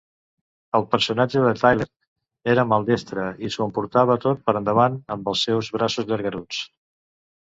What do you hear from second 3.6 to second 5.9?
emportava tot per davant amb els seus